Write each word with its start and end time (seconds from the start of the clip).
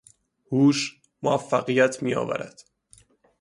هوش 0.53 1.01
موفقیت 1.23 2.03
میآورد. 2.03 2.61